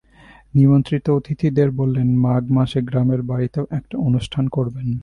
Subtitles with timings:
[0.55, 4.87] নিমন্ত্রিত অতিথিদের বললেন, মাঘ মাসে গ্রামের বাড়িতেও একটা অনুষ্ঠান করবেন।